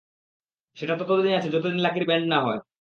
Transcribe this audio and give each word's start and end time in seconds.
সেটা 0.77 0.93
ততদিনই 0.99 1.37
আছে, 1.37 1.49
যতদিন 1.49 1.79
লাকির 1.81 2.05
ব্যান্ড 2.07 2.25
না 2.27 2.37
হয়। 2.41 2.61